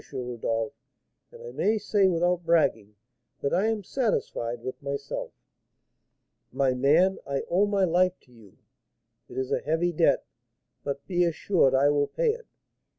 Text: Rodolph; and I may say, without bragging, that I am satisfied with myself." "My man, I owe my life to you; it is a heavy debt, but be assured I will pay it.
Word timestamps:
Rodolph; 0.11 0.73
and 1.31 1.43
I 1.43 1.51
may 1.51 1.77
say, 1.77 2.07
without 2.07 2.43
bragging, 2.43 2.95
that 3.41 3.53
I 3.53 3.67
am 3.67 3.83
satisfied 3.83 4.63
with 4.63 4.81
myself." 4.81 5.31
"My 6.51 6.73
man, 6.73 7.19
I 7.27 7.43
owe 7.51 7.67
my 7.67 7.83
life 7.83 8.19
to 8.21 8.31
you; 8.31 8.57
it 9.29 9.37
is 9.37 9.51
a 9.51 9.59
heavy 9.59 9.93
debt, 9.93 10.25
but 10.83 11.05
be 11.05 11.23
assured 11.23 11.75
I 11.75 11.89
will 11.91 12.07
pay 12.07 12.31
it. 12.31 12.47